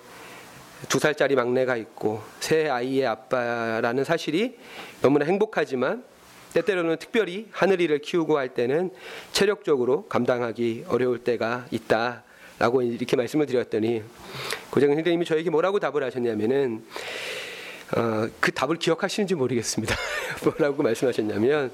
두 0.89 0.99
살짜리 0.99 1.35
막내가 1.35 1.77
있고 1.77 2.23
새 2.41 2.69
아이의 2.69 3.07
아빠라는 3.07 4.05
사실이 4.05 4.57
너무나 5.01 5.25
행복하지만 5.25 6.05
때때로는 6.53 6.97
특별히 6.99 7.49
하늘이를 7.51 7.99
키우고 7.99 8.39
할 8.39 8.51
때는 8.51 8.91
체력적으로 9.33 10.07
감당하기 10.09 10.85
어려울 10.89 11.19
때가 11.19 11.67
있다 11.71 12.25
라고 12.59 12.81
이렇게 12.83 13.17
말씀을 13.17 13.47
드렸더니 13.47 14.03
고정 14.71 14.95
선생님이 14.95 15.25
저에게 15.27 15.51
뭐라고 15.51 15.79
답을 15.79 16.03
하셨냐면은 16.05 16.85
어, 17.97 18.29
그 18.41 18.53
답을 18.53 18.77
기억하시는지 18.77 19.35
모르겠습니다. 19.35 19.95
뭐라고 20.45 20.83
말씀하셨냐면 20.83 21.73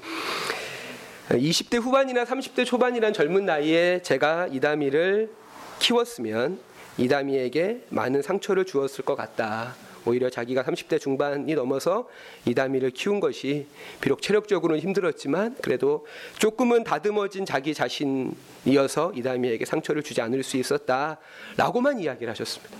20대 1.29 1.81
후반이나 1.81 2.25
30대 2.25 2.65
초반이란 2.65 3.13
젊은 3.13 3.45
나이에 3.45 4.01
제가 4.03 4.47
이다미를 4.51 5.31
키웠으면 5.79 6.59
이다미에게 6.97 7.85
많은 7.89 8.21
상처를 8.21 8.65
주었을 8.65 9.03
것 9.05 9.15
같다. 9.15 9.75
오히려 10.05 10.29
자기가 10.29 10.63
30대 10.63 10.99
중반이 10.99 11.53
넘어서 11.55 12.09
이다미를 12.45 12.91
키운 12.91 13.19
것이 13.19 13.67
비록 14.01 14.21
체력적으로는 14.21 14.81
힘들었지만 14.81 15.55
그래도 15.61 16.05
조금은 16.39 16.83
다듬어진 16.83 17.45
자기 17.45 17.73
자신이어서 17.73 19.13
이다미에게 19.15 19.65
상처를 19.65 20.03
주지 20.03 20.21
않을 20.21 20.43
수 20.43 20.57
있었다라고만 20.57 21.99
이야기를 21.99 22.29
하셨습니다. 22.31 22.77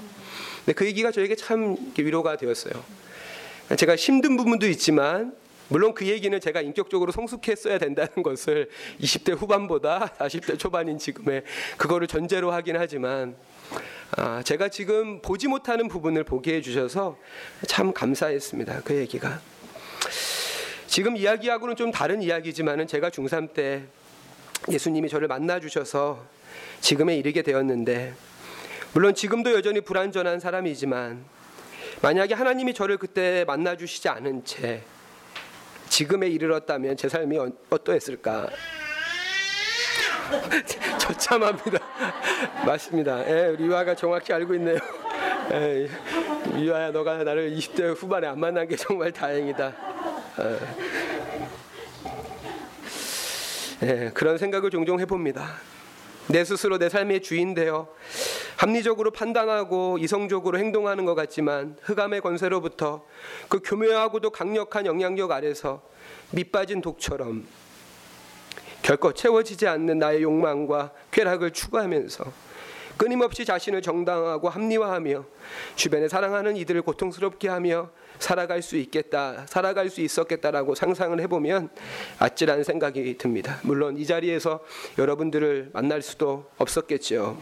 근데 0.58 0.74
그 0.74 0.86
얘기가 0.86 1.12
저에게 1.12 1.36
참 1.36 1.78
위로가 1.98 2.38
되었어요. 2.38 2.74
제가 3.78 3.96
힘든 3.96 4.38
부분도 4.38 4.68
있지만 4.68 5.34
물론 5.70 5.94
그 5.94 6.06
얘기는 6.06 6.38
제가 6.40 6.62
인격적으로 6.62 7.12
성숙했어야 7.12 7.78
된다는 7.78 8.22
것을 8.22 8.70
20대 9.00 9.36
후반보다 9.36 10.14
40대 10.20 10.60
초반인 10.60 10.98
지금에 10.98 11.44
그거를 11.78 12.08
전제로 12.08 12.52
하긴 12.52 12.76
하지만 12.78 13.36
아, 14.16 14.44
제가 14.44 14.70
지금 14.70 15.22
보지 15.22 15.48
못하는 15.48 15.88
부분을 15.88 16.24
보게 16.24 16.56
해주셔서 16.56 17.18
참 17.68 17.94
감사했습니다. 17.94 18.82
그 18.84 18.96
얘기가. 18.96 19.40
지금 20.86 21.18
이야기하고는 21.18 21.76
좀 21.76 21.92
다른 21.92 22.22
이야기지만은 22.22 22.86
제가 22.86 23.10
중3 23.10 23.54
때 23.54 23.84
예수님이 24.70 25.10
저를 25.10 25.28
만나 25.28 25.60
주셔서 25.60 26.24
지금에 26.82 27.18
이르게 27.18 27.42
되었는데 27.42 28.14
물론 28.94 29.16
지금도 29.16 29.54
여전히 29.54 29.82
불완전한 29.82 30.40
사람이지만 30.40 31.26
만약에 32.02 32.36
하나님이 32.36 32.76
저를 32.76 32.98
그때 32.98 33.44
만나 33.48 33.76
주시지 33.76 34.10
않은 34.10 34.46
채 34.46 34.84
지금에 35.90 36.28
이르렀다면 36.28 36.98
제 36.98 37.10
삶이 37.10 37.38
어, 37.40 37.52
어떠했을까? 37.72 38.50
저참합니다. 41.00 41.80
맞습니다. 42.66 43.28
예, 43.30 43.56
리와가 43.58 43.96
정확히 43.96 44.34
알고 44.34 44.54
있네요. 44.56 44.78
예, 45.52 45.90
리와야, 46.54 46.92
너가 46.92 47.24
나를 47.24 47.56
20대 47.56 47.96
후반에 47.96 48.28
안 48.28 48.40
만난 48.40 48.68
게 48.68 48.76
정말 48.76 49.12
다행이다. 49.12 49.74
예, 53.82 53.88
예, 53.88 54.12
그런 54.14 54.38
생각을 54.38 54.70
종종 54.70 55.00
해봅니다. 55.00 55.56
내 56.28 56.46
스스로 56.46 56.78
내 56.78 56.88
삶의 56.88 57.22
주인 57.22 57.54
되어 57.54 57.90
합리적으로 58.56 59.12
판단하고 59.12 59.98
이성적으로 60.00 60.58
행동하는 60.58 61.04
것 61.04 61.16
같지만 61.16 61.76
흑암의 61.82 62.22
권세로부터 62.22 63.06
그 63.50 63.60
교묘하고도 63.62 64.30
강력한 64.30 64.86
영향력 64.86 65.32
아래서 65.32 65.82
밑빠진 66.32 66.80
독처럼 66.82 67.46
결코 68.84 69.14
채워지지 69.14 69.66
않는 69.66 69.98
나의 69.98 70.22
욕망과 70.22 70.92
쾌락을 71.12 71.52
추구하면서 71.52 72.32
끊임없이 72.98 73.44
자신을 73.44 73.82
정당하고 73.82 74.50
합리화하며 74.50 75.26
주변에 75.76 76.08
사랑하는 76.08 76.56
이들을 76.58 76.84
고통스럽게 76.84 77.48
하며 77.48 77.90
살아갈 78.20 78.62
수 78.62 78.78
있겠다, 78.78 79.46
살아갈 79.48 79.90
수 79.90 80.02
있었겠다라고 80.02 80.76
상상을 80.76 81.20
해보면 81.22 81.70
아찔한 82.20 82.64
생각이 82.64 83.18
듭니다. 83.18 83.60
물론 83.64 83.98
이 83.98 84.06
자리에서 84.06 84.60
여러분들을 84.98 85.72
만날 85.74 86.02
수도 86.02 86.46
없었겠죠. 86.58 87.38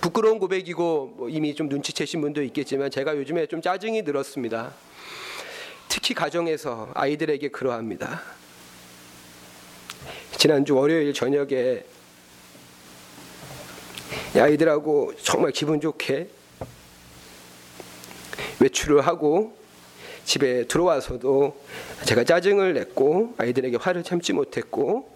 부끄러운 0.00 0.38
고백이고 0.38 1.14
뭐 1.16 1.28
이미 1.28 1.54
좀 1.54 1.68
눈치채신 1.68 2.20
분도 2.20 2.42
있겠지만 2.42 2.90
제가 2.90 3.16
요즘에 3.16 3.46
좀 3.46 3.60
짜증이 3.60 4.04
들었습니다. 4.04 4.72
특히 5.88 6.14
가정에서 6.14 6.90
아이들에게 6.94 7.48
그러합니다. 7.48 8.22
지난주 10.40 10.74
월요일 10.74 11.12
저녁에 11.12 11.84
아이들하고 14.34 15.12
정말 15.22 15.52
기분 15.52 15.82
좋게 15.82 16.30
외출을 18.58 19.06
하고 19.06 19.54
집에 20.24 20.64
들어와서도 20.66 21.62
제가 22.06 22.24
짜증을 22.24 22.72
냈고 22.72 23.34
아이들에게 23.36 23.76
화를 23.76 24.02
참지 24.02 24.32
못했고 24.32 25.14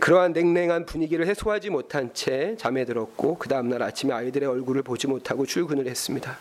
그러한 0.00 0.32
냉랭한 0.32 0.86
분위기를 0.86 1.26
해소하지 1.26 1.68
못한 1.68 2.14
채 2.14 2.56
잠에 2.56 2.86
들었고 2.86 3.36
그 3.36 3.50
다음날 3.50 3.82
아침에 3.82 4.14
아이들의 4.14 4.48
얼굴을 4.48 4.82
보지 4.82 5.08
못하고 5.08 5.44
출근을 5.44 5.86
했습니다. 5.88 6.38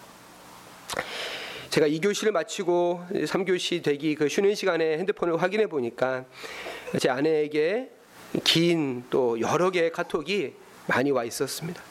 제가 1.76 1.90
2교시를 1.90 2.32
마치고 2.32 3.04
3교시 3.12 3.84
되기 3.84 4.16
그 4.16 4.30
쉬는 4.30 4.56
시간에 4.56 4.98
핸드폰을 4.98 5.42
확인해 5.42 5.68
보니까 5.68 6.24
제 6.98 7.10
아내에게 7.10 7.92
긴 8.46 9.04
또 9.10 9.38
여러 9.42 9.70
개의 9.72 9.92
카톡이 9.92 10.54
많이 10.88 11.12
와 11.12 11.26
있었습니다. 11.26 11.82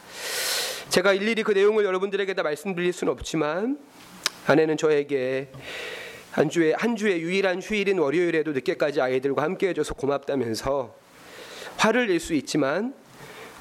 제가 0.88 1.12
일일이 1.12 1.42
그 1.42 1.52
내용을 1.52 1.84
여러분들에게 1.84 2.32
다 2.32 2.42
말씀드릴 2.42 2.94
수는 2.94 3.12
없지만 3.12 3.78
아내는 4.46 4.78
저에게 4.78 5.50
한 6.30 6.48
주에 6.48 6.72
한 6.78 6.96
주의 6.96 7.20
유일한 7.20 7.60
휴일인 7.60 7.98
월요일에도 7.98 8.52
늦게까지 8.52 9.02
아이들과 9.02 9.42
함께 9.42 9.68
해줘서 9.68 9.92
고맙다면서 9.92 10.96
화를 11.76 12.06
낼 12.06 12.20
수 12.20 12.32
있지만 12.32 12.94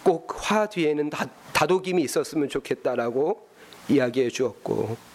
꼭 0.03 0.31
화 0.39 0.67
뒤에는 0.67 1.09
다, 1.09 1.25
다독임이 1.51 2.01
있었으면 2.01 2.47
좋겠다라고 2.47 3.45
이야기해 3.89 4.29
주었고 4.29 5.12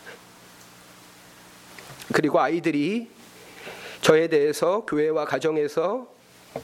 그리고 2.13 2.41
아이들이 2.41 3.09
저에 4.01 4.29
대해서 4.29 4.85
교회와 4.87 5.25
가정에서 5.25 6.09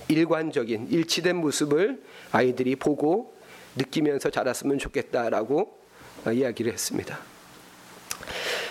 일관적인 0.09 0.88
일치된 0.90 1.37
모습을 1.37 2.02
아이들이 2.33 2.76
보고 2.76 3.35
느끼면서 3.76 4.30
자랐으면 4.30 4.78
좋겠다라고 4.78 5.78
이야기를 6.33 6.72
했습니다. 6.72 7.18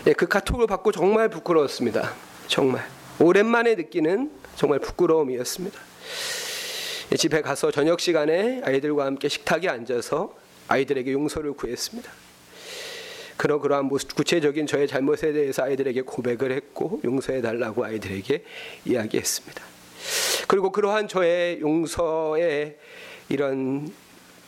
네, 0.05 0.13
그 0.13 0.27
카톡을 0.27 0.67
받고 0.67 0.91
정말 0.91 1.29
부끄러웠습니다. 1.29 2.13
정말 2.47 2.83
오랜만에 3.19 3.75
느끼는 3.75 4.31
정말 4.55 4.79
부끄러움이었습니다. 4.79 5.79
집에 7.17 7.41
가서 7.41 7.69
저녁 7.69 7.99
시간에 7.99 8.61
아이들과 8.65 9.05
함께 9.05 9.29
식탁에 9.29 9.69
앉아서 9.69 10.35
아이들에게 10.67 11.11
용서를 11.11 11.53
구했습니다. 11.53 12.11
그러 13.43 13.59
그러한 13.59 13.89
구체적인 13.89 14.67
저의 14.67 14.87
잘못에 14.87 15.33
대해서 15.33 15.63
아이들에게 15.63 16.03
고백을 16.03 16.53
했고 16.53 17.01
용서해 17.03 17.41
달라고 17.41 17.83
아이들에게 17.83 18.41
이야기했습니다. 18.85 19.61
그리고 20.47 20.71
그러한 20.71 21.09
저의 21.09 21.59
용서의 21.59 22.77
이런 23.27 23.91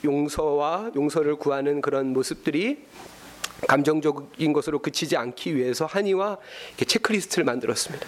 용서와 0.05 0.91
용서를 0.95 1.36
구하는 1.36 1.81
그런 1.81 2.13
모습들이 2.13 2.86
감정적인 3.67 4.53
것으로 4.53 4.79
그치지 4.79 5.17
않기 5.17 5.58
위해서 5.58 5.86
한이와 5.86 6.38
체크리스트를 6.77 7.43
만들었습니다. 7.43 8.08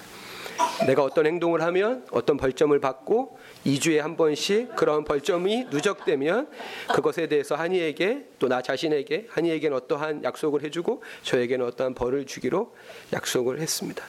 내가 0.86 1.04
어떤 1.04 1.26
행동을 1.26 1.62
하면 1.62 2.06
어떤 2.12 2.38
벌점을 2.38 2.78
받고 2.80 3.38
2주에 3.66 3.98
한 3.98 4.16
번씩 4.16 4.76
그런 4.76 5.04
벌점이 5.04 5.66
누적되면 5.70 6.50
그것에 6.94 7.28
대해서 7.28 7.56
한이에게 7.56 8.26
또 8.40 8.48
나 8.48 8.62
자신에게 8.62 9.28
한이에게는 9.30 9.76
어떠한 9.76 10.24
약속을 10.24 10.64
해주고 10.64 11.04
저에게는 11.24 11.66
어떠한 11.68 11.94
벌을 11.96 12.26
주기로 12.26 12.74
약속을 13.14 13.60
했습니다. 13.60 14.06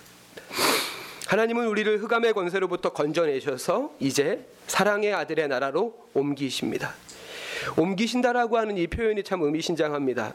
하나님은 1.27 1.67
우리를 1.67 1.99
흑암의 1.99 2.33
권세로부터 2.33 2.91
건져내셔서 2.91 3.95
이제 4.01 4.47
사랑의 4.67 5.13
아들의 5.13 5.49
나라로 5.49 5.95
옮기십니다. 6.15 6.95
옮기신다라고 7.77 8.57
하는 8.57 8.79
이 8.79 8.87
표현이 8.87 9.25
참 9.25 9.43
의미심장합니다. 9.43 10.35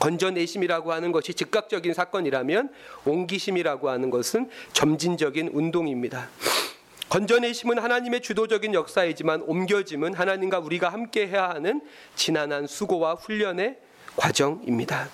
건져내심이라고 0.00 0.92
하는 0.92 1.12
것이 1.12 1.34
즉각적인 1.34 1.94
사건이라면 1.94 2.70
옮기심이라고 3.04 3.88
하는 3.88 4.10
것은 4.10 4.50
점진적인 4.72 5.50
운동입니다. 5.52 6.28
건져내심은 7.08 7.78
하나님의 7.78 8.20
주도적인 8.20 8.74
역사이지만 8.74 9.42
옮겨짐은 9.42 10.14
하나님과 10.14 10.58
우리가 10.58 10.88
함께 10.88 11.28
해야 11.28 11.48
하는 11.50 11.80
지난한 12.16 12.66
수고와 12.66 13.14
훈련의 13.14 13.78
과정입니다. 14.16 15.08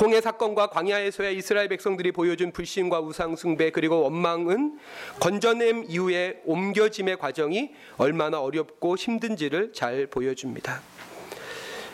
홍해 0.00 0.20
사건과 0.20 0.68
광야에서의 0.68 1.36
이스라엘 1.36 1.68
백성들이 1.68 2.12
보여준 2.12 2.52
불신과 2.52 3.00
우상 3.00 3.36
숭배 3.36 3.70
그리고 3.70 4.00
원망은 4.02 4.78
건져냄 5.18 5.84
이후의 5.88 6.40
옮겨짐의 6.46 7.18
과정이 7.18 7.72
얼마나 7.98 8.40
어렵고 8.40 8.96
힘든지를 8.96 9.72
잘 9.74 10.06
보여줍니다. 10.06 10.80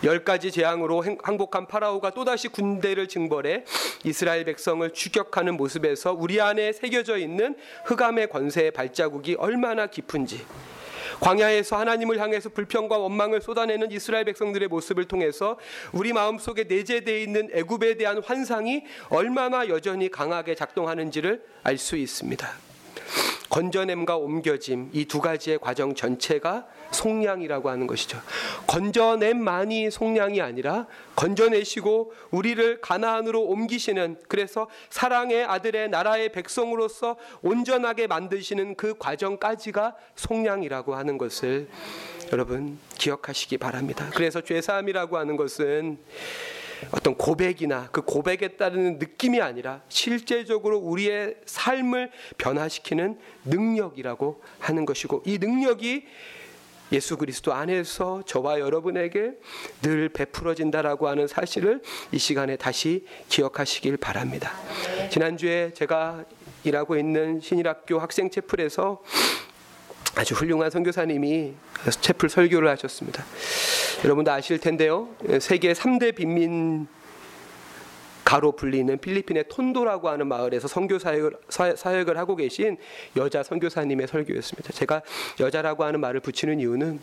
열 0.04 0.24
가지 0.24 0.52
재앙으로 0.52 1.04
항복한 1.22 1.66
파라오가 1.66 2.10
또다시 2.10 2.48
군대를 2.48 3.08
징벌해 3.08 3.64
이스라엘 4.04 4.44
백성을 4.44 4.88
추격하는 4.92 5.56
모습에서 5.56 6.12
우리 6.12 6.40
안에 6.40 6.72
새겨져 6.72 7.16
있는 7.16 7.56
흑암의 7.86 8.28
권세의 8.28 8.72
발자국이 8.72 9.36
얼마나 9.38 9.86
깊은지 9.86 10.44
광야에서 11.20 11.78
하나님을 11.78 12.20
향해서 12.20 12.50
불평과 12.50 12.98
원망을 12.98 13.40
쏟아내는 13.40 13.90
이스라엘 13.90 14.24
백성들의 14.24 14.68
모습을 14.68 15.06
통해서 15.06 15.58
우리 15.92 16.12
마음속에 16.12 16.64
내재되어 16.64 17.16
있는 17.18 17.48
애굽에 17.52 17.96
대한 17.96 18.22
환상이 18.22 18.84
얼마나 19.08 19.68
여전히 19.68 20.10
강하게 20.10 20.54
작동하는지를 20.54 21.42
알 21.62 21.78
수 21.78 21.96
있습니다. 21.96 22.65
건져냄과 23.48 24.16
옮겨짐 24.16 24.90
이 24.92 25.06
두 25.06 25.20
가지의 25.20 25.58
과정 25.58 25.94
전체가 25.94 26.66
속량이라고 26.90 27.70
하는 27.70 27.86
것이죠. 27.86 28.20
건져냄만이 28.66 29.90
속량이 29.90 30.40
아니라 30.40 30.86
건져내시고 31.14 32.12
우리를 32.30 32.80
가나안으로 32.80 33.42
옮기시는 33.42 34.18
그래서 34.28 34.68
사랑의 34.90 35.44
아들의 35.44 35.88
나라의 35.90 36.32
백성으로서 36.32 37.16
온전하게 37.42 38.06
만드시는 38.06 38.74
그 38.76 38.94
과정까지가 38.98 39.96
속량이라고 40.16 40.94
하는 40.94 41.18
것을 41.18 41.68
여러분 42.32 42.78
기억하시기 42.98 43.58
바랍니다. 43.58 44.10
그래서 44.14 44.40
죄 44.40 44.60
사함이라고 44.60 45.16
하는 45.16 45.36
것은 45.36 45.98
어떤 46.90 47.14
고백이나 47.14 47.88
그 47.92 48.02
고백에 48.02 48.56
따르는 48.56 48.98
느낌이 48.98 49.40
아니라 49.40 49.82
실제적으로 49.88 50.78
우리의 50.78 51.36
삶을 51.46 52.10
변화시키는 52.38 53.18
능력이라고 53.44 54.42
하는 54.58 54.84
것이고 54.84 55.22
이 55.26 55.38
능력이 55.38 56.04
예수 56.92 57.16
그리스도 57.16 57.52
안에서 57.52 58.22
저와 58.26 58.60
여러분에게 58.60 59.32
늘 59.82 60.08
베풀어진다라고 60.08 61.08
하는 61.08 61.26
사실을 61.26 61.82
이 62.12 62.18
시간에 62.18 62.56
다시 62.56 63.04
기억하시길 63.28 63.96
바랍니다. 63.96 64.52
지난주에 65.10 65.72
제가 65.74 66.24
일하고 66.62 66.96
있는 66.96 67.40
신일학교 67.40 67.98
학생 67.98 68.30
채플에서 68.30 69.02
아주 70.16 70.34
훌륭한 70.34 70.70
선교사님이 70.70 71.52
채플 72.00 72.30
설교를 72.30 72.68
하셨습니다. 72.70 73.24
여러분도 74.02 74.32
아실 74.32 74.58
텐데요. 74.58 75.08
세계 75.40 75.74
3대 75.74 76.14
빈민 76.14 76.88
가로 78.24 78.52
불리는 78.52 78.98
필리핀의 78.98 79.44
톤도라고 79.48 80.08
하는 80.08 80.26
마을에서 80.26 80.66
선교 80.68 80.98
사역을, 80.98 81.32
사역을 81.48 82.16
하고 82.16 82.34
계신 82.34 82.76
여자 83.16 83.42
선교사님의 83.42 84.08
설교였습니다. 84.08 84.72
제가 84.72 85.02
여자라고 85.38 85.84
하는 85.84 86.00
말을 86.00 86.20
붙이는 86.20 86.58
이유는 86.58 86.98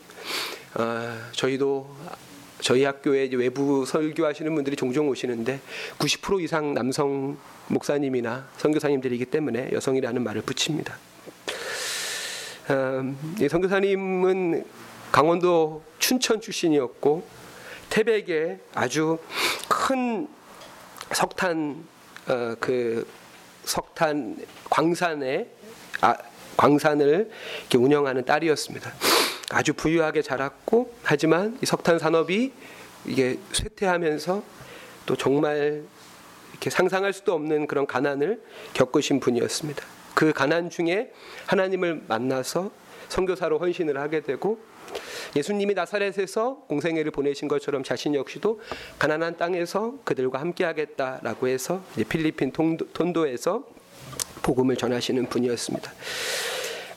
어, 0.76 1.18
저희도 1.32 1.88
저희 2.60 2.84
학교에 2.84 3.30
외부 3.34 3.86
설교하시는 3.86 4.54
분들이 4.56 4.76
종종 4.76 5.08
오시는데 5.08 5.60
90% 6.00 6.42
이상 6.42 6.74
남성 6.74 7.38
목사님이나 7.68 8.50
선교사님들이기 8.58 9.26
때문에 9.26 9.70
여성이라는 9.72 10.24
말을 10.24 10.42
붙입니다. 10.42 10.98
음, 12.70 13.36
이 13.42 13.50
선교사님은 13.50 14.66
강원도 15.12 15.84
춘천 16.00 16.40
출신이었고 16.40 17.24
태백에 17.90 18.60
아주 18.74 19.20
큰 19.68 20.28
석탄 21.12 21.86
어, 22.28 22.56
그 22.60 23.06
석탄 23.66 24.38
광산에 24.70 25.48
아, 26.02 26.16
광산을 26.56 27.30
운영하는 27.76 28.24
딸이었습니다. 28.26 28.92
아주 29.52 29.74
부유하게 29.74 30.22
자랐고 30.22 30.94
하지만 31.04 31.58
이 31.62 31.66
석탄 31.66 32.00
산업이 32.00 32.54
이게 33.06 33.40
쇠퇴하면서 33.52 34.42
또 35.06 35.16
정말 35.18 35.84
이렇게 36.52 36.70
상상할 36.70 37.12
수도 37.12 37.34
없는 37.34 37.68
그런 37.68 37.86
가난을 37.86 38.42
겪으신 38.74 39.20
분이었습니다. 39.20 39.84
그 40.14 40.34
가난 40.34 40.70
중에 40.70 41.12
하나님을 41.48 42.04
만나서 42.08 42.72
선교사로 43.10 43.60
헌신을 43.60 43.98
하게 43.98 44.22
되고 44.22 44.60
예수님이 45.36 45.74
나사렛에서 45.74 46.66
공생애를 46.68 47.12
보내신 47.12 47.48
것처럼 47.48 47.84
자신 47.84 48.14
역시도 48.14 48.62
가난한 49.00 49.38
땅에서 49.38 49.96
그들과 50.04 50.40
함께 50.40 50.64
하겠다라고 50.64 51.48
해서 51.48 51.82
필리핀 52.08 52.52
톤도, 52.52 53.28
에서 53.28 53.66
복음을 54.44 54.76
전하시는 54.76 55.28
분이었습니다. 55.28 55.92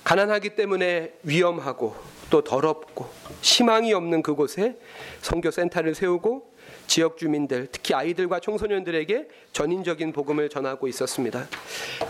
가난하기 0.05 0.51
때문에 0.51 1.15
위험하고 1.23 1.97
또 2.29 2.43
더럽고 2.43 3.09
희망이 3.41 3.93
없는 3.93 4.23
그곳에 4.23 4.77
선교 5.21 5.51
센터를 5.51 5.95
세우고 5.95 6.56
지역 6.87 7.19
주민들, 7.19 7.69
특히 7.71 7.95
아이들과 7.95 8.41
청소년들에게 8.41 9.29
전인적인 9.53 10.13
복음을 10.13 10.49
전하고 10.49 10.89
있었습니다. 10.89 11.49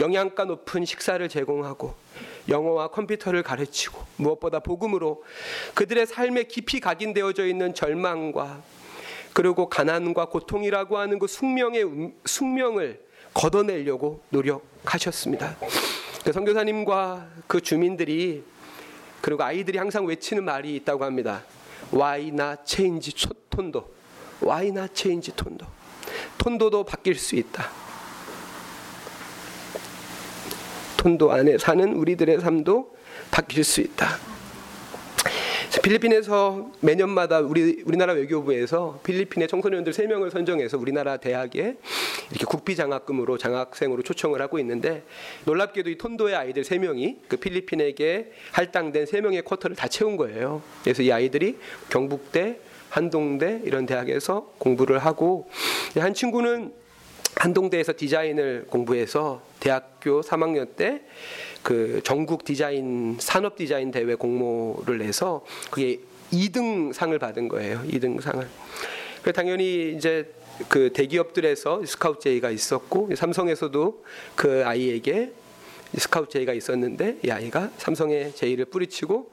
영양가 0.01 0.45
높은 0.45 0.85
식사를 0.85 1.27
제공하고 1.29 1.95
영어와 2.49 2.89
컴퓨터를 2.89 3.43
가르치고 3.43 4.01
무엇보다 4.17 4.61
복음으로 4.61 5.25
그들의 5.75 6.07
삶에 6.07 6.45
깊이 6.45 6.81
각인되어져 6.81 7.47
있는 7.47 7.75
절망과 7.75 8.63
그리고 9.33 9.69
가난과 9.69 10.27
고통이라고 10.27 10.97
하는 10.97 11.19
그 11.19 11.27
숙명의 11.27 11.85
음, 11.85 12.13
숙명을 12.25 13.05
걷어내려고 13.35 14.23
노력하셨습니다. 14.31 15.57
그 16.25 16.33
선교사님과 16.33 17.29
그 17.47 17.61
주민들이 17.61 18.43
그리고 19.21 19.43
아이들이 19.43 19.77
항상 19.79 20.07
외치는 20.07 20.45
말이 20.45 20.75
있다고 20.77 21.05
합니다. 21.05 21.45
Why 21.93 22.29
not 22.29 22.63
change 22.65 23.13
톤도? 23.51 23.97
Not 24.43 24.91
change 24.95 25.33
톤도? 25.35 25.67
톤도도 26.39 26.85
바뀔 26.85 27.17
수 27.17 27.37
있다. 27.37 27.71
톤도 30.97 31.33
안에 31.33 31.59
사는 31.59 31.93
우리들의 31.95 32.41
삶도 32.41 32.97
바뀔 33.31 33.65
수 33.65 33.81
있다. 33.81 34.19
필리핀에서 35.87 36.73
매년마다 36.81 37.39
우리 37.39 37.81
우리나라 37.85 38.13
외교부에서 38.15 38.99
필리핀의 39.05 39.47
청소년들 39.47 39.93
3명을 39.93 40.33
선정해서 40.33 40.77
우리나라 40.79 41.17
대학에 41.17 41.77
이렇게 42.31 42.45
국비 42.45 42.75
장학금으로 42.75 43.39
장학생으로 43.39 44.03
초청을 44.03 44.43
하고 44.43 44.59
있는데 44.59 45.05
놀랍게도 45.45 45.91
이 45.91 45.97
톤도의 45.97 46.35
아이들 46.35 46.65
3명이 46.65 47.19
그 47.29 47.37
필리핀에게 47.37 48.33
할당된 48.51 49.05
3명의 49.05 49.45
쿼터를 49.45 49.77
다 49.77 49.87
채운 49.87 50.17
거예요. 50.17 50.61
그래서 50.83 51.05
이 51.05 51.13
아이들이 51.13 51.57
경북대, 51.89 52.59
한동대 52.97 53.61
이런 53.65 53.85
대학에서 53.85 54.53
공부를 54.59 54.99
하고 54.99 55.49
한 55.97 56.15
친구는 56.15 56.73
한동대에서 57.37 57.93
디자인을 57.97 58.67
공부해서 58.71 59.43
대학교 59.61 60.23
3학년 60.23 60.77
때 60.77 61.03
그 61.67 62.01
전국 62.05 62.45
디자인 62.45 63.17
산업 63.19 63.57
디자인 63.57 63.91
대회 63.91 64.15
공모를 64.15 64.99
내서 64.99 65.45
그게 65.69 65.99
2등 66.33 66.93
상을 66.93 67.19
받은 67.19 67.49
거예요. 67.49 67.83
2등 67.89 68.21
상을. 68.21 68.49
그 69.25 69.33
당연히 69.33 69.93
이제 69.97 70.33
그 70.69 70.93
대기업들에서 70.93 71.85
스카우트 71.85 72.21
제의가 72.21 72.51
있었고 72.51 73.11
삼성에서도 73.17 74.05
그 74.37 74.63
아이에게 74.65 75.33
스카우트 75.99 76.31
제의가 76.31 76.53
있었는데 76.53 77.19
이 77.25 77.31
아이가 77.31 77.73
삼성의 77.79 78.37
제의를 78.37 78.67
뿌리치고 78.67 79.33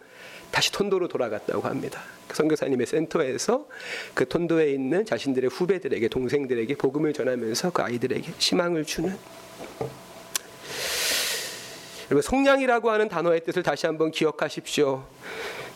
다시 0.54 0.72
톤도로 0.72 1.08
돌아갔다고 1.08 1.64
합니다. 1.64 2.04
그 2.28 2.36
선교사님의 2.36 2.86
센터에서 2.86 3.68
그 4.14 4.28
톤도에 4.28 4.70
있는 4.70 5.04
자신들의 5.04 5.50
후배들에게 5.50 6.08
동생들에게 6.10 6.76
복음을 6.76 7.12
전하면서 7.12 7.72
그 7.72 7.82
아이들에게 7.82 8.34
희망을 8.38 8.86
주는 8.86 9.18
여러분 12.12 12.22
속량이라고 12.22 12.92
하는 12.92 13.10
단어의 13.10 13.44
뜻을 13.44 13.64
다시 13.64 13.88
한번 13.88 14.12
기억하십시오. 14.12 15.04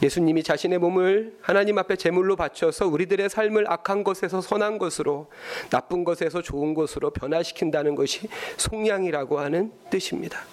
예수님이 0.03 0.43
자신의 0.43 0.77
몸을 0.77 1.39
하나님 1.41 1.79
앞에 1.79 1.95
제물로 1.95 2.35
바쳐서 2.35 2.85
우리들의 2.85 3.31
삶을 3.31 3.65
악한 3.67 4.03
것에서 4.03 4.41
선한 4.41 4.77
것으로 4.77 5.25
나쁜 5.71 6.03
것에서 6.03 6.43
좋은 6.43 6.75
것으로 6.75 7.09
변화시킨다는 7.09 7.95
것이 7.95 8.29
속량이라고 8.57 9.39
하는 9.39 9.71
뜻입니다. 9.89 10.43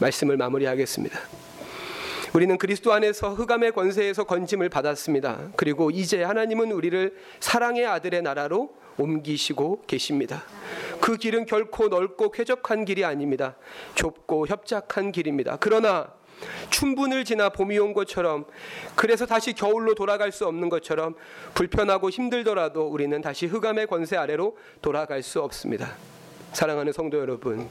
말씀을 0.00 0.36
마무리하겠습니다. 0.36 1.49
우리는 2.32 2.56
그리스도 2.58 2.92
안에서 2.92 3.34
흑암의 3.34 3.72
권세에서 3.72 4.24
건짐을 4.24 4.68
받았습니다. 4.68 5.50
그리고 5.56 5.90
이제 5.90 6.22
하나님은 6.22 6.70
우리를 6.70 7.16
사랑의 7.40 7.86
아들의 7.86 8.22
나라로 8.22 8.70
옮기시고 8.98 9.82
계십니다. 9.88 10.44
그 11.00 11.16
길은 11.16 11.46
결코 11.46 11.88
넓고 11.88 12.30
쾌적한 12.30 12.84
길이 12.84 13.04
아닙니다. 13.04 13.56
좁고 13.96 14.46
협착한 14.46 15.10
길입니다. 15.10 15.56
그러나 15.58 16.12
춘분을 16.70 17.24
지나 17.24 17.48
봄이 17.48 17.78
온 17.78 17.92
것처럼 17.92 18.44
그래서 18.94 19.26
다시 19.26 19.52
겨울로 19.52 19.94
돌아갈 19.94 20.30
수 20.30 20.46
없는 20.46 20.68
것처럼 20.68 21.16
불편하고 21.54 22.10
힘들더라도 22.10 22.86
우리는 22.86 23.20
다시 23.20 23.46
흑암의 23.46 23.88
권세 23.88 24.16
아래로 24.16 24.56
돌아갈 24.80 25.22
수 25.22 25.42
없습니다. 25.42 25.96
사랑하는 26.52 26.92
성도 26.92 27.18
여러분, 27.18 27.68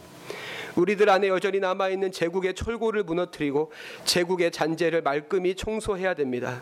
우리들 0.75 1.09
안에 1.09 1.27
여전히 1.27 1.59
남아 1.59 1.89
있는 1.89 2.11
제국의 2.11 2.53
철고를 2.53 3.03
무너뜨리고 3.03 3.71
제국의 4.05 4.51
잔재를 4.51 5.01
말끔히 5.01 5.55
청소해야 5.55 6.13
됩니다. 6.13 6.61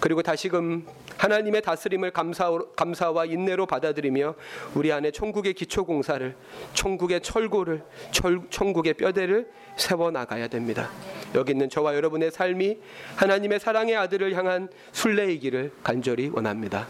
그리고 0.00 0.22
다시금 0.22 0.86
하나님의 1.16 1.62
다스림을 1.62 2.10
감사, 2.10 2.50
감사와 2.76 3.24
인내로 3.24 3.66
받아들이며 3.66 4.34
우리 4.74 4.92
안에 4.92 5.10
천국의 5.10 5.54
기초 5.54 5.84
공사를 5.84 6.36
천국의 6.74 7.22
철고를 7.22 7.82
철, 8.10 8.40
천국의 8.50 8.94
뼈대를 8.94 9.48
세워 9.76 10.10
나가야 10.10 10.48
됩니다. 10.48 10.90
여기 11.34 11.52
있는 11.52 11.68
저와 11.68 11.94
여러분의 11.94 12.30
삶이 12.30 12.78
하나님의 13.16 13.60
사랑의 13.60 13.96
아들을 13.96 14.34
향한 14.34 14.68
순례이기를 14.92 15.72
간절히 15.82 16.28
원합니다. 16.28 16.86